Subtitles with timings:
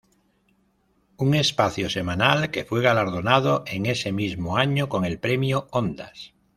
[1.23, 6.33] Un espacio semanal que fue galardonado, en ese mismo año, con el Premio Ondas.